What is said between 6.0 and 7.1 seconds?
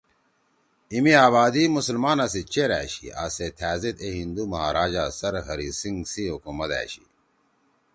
سی حکومت أشی